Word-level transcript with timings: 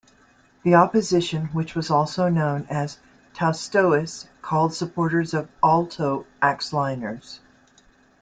The 0.63 0.73
opposition, 0.73 1.45
which 1.53 1.75
was 1.75 1.91
also 1.91 2.27
known 2.27 2.65
as 2.71 2.97
"taistoists", 3.35 4.25
called 4.41 4.73
supporters 4.73 5.35
of 5.35 5.47
Aalto 5.61 6.25
"axe 6.41 6.73
liners". 6.73 7.39